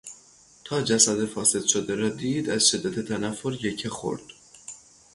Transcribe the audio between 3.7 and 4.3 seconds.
خورد.